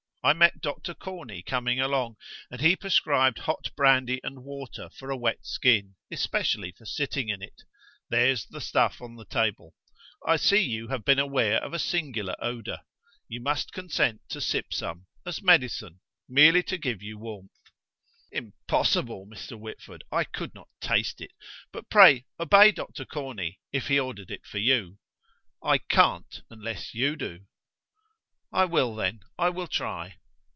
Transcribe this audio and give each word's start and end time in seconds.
I 0.23 0.33
met 0.33 0.61
Doctor 0.61 0.93
Corney 0.93 1.41
coming 1.41 1.79
along, 1.79 2.15
and 2.51 2.61
he 2.61 2.75
prescribed 2.75 3.39
hot 3.39 3.71
brandy 3.75 4.19
and 4.23 4.43
water 4.43 4.91
for 4.91 5.09
a 5.09 5.17
wet 5.17 5.43
skin, 5.43 5.95
especially 6.11 6.71
for 6.73 6.85
sitting 6.85 7.29
in 7.29 7.41
it. 7.41 7.63
There's 8.07 8.45
the 8.45 8.61
stuff 8.61 9.01
on 9.01 9.15
the 9.15 9.25
table; 9.25 9.73
I 10.23 10.35
see 10.35 10.59
you 10.61 10.89
have 10.89 11.03
been 11.03 11.17
aware 11.17 11.57
of 11.63 11.73
a 11.73 11.79
singular 11.79 12.35
odour; 12.39 12.81
you 13.27 13.41
must 13.41 13.71
consent 13.71 14.21
to 14.29 14.39
sip 14.39 14.71
some, 14.75 15.07
as 15.25 15.41
medicine; 15.41 16.01
merely 16.29 16.61
to 16.65 16.77
give 16.77 17.01
you 17.01 17.17
warmth." 17.17 17.49
"Impossible, 18.31 19.25
Mr. 19.25 19.57
Whitford: 19.59 20.03
I 20.11 20.23
could 20.25 20.53
not 20.53 20.69
taste 20.79 21.19
it. 21.21 21.31
But 21.71 21.89
pray, 21.89 22.27
obey 22.39 22.71
Dr. 22.73 23.05
Corney, 23.05 23.59
if 23.71 23.87
he 23.87 23.99
ordered 23.99 24.29
it 24.29 24.45
for 24.45 24.59
you." 24.59 24.99
"I 25.63 25.79
can't, 25.79 26.43
unless 26.51 26.93
you 26.93 27.15
do." 27.15 27.45
"I 28.53 28.65
will, 28.65 28.95
then: 28.95 29.21
I 29.37 29.47
will 29.47 29.67
try." 29.67 30.17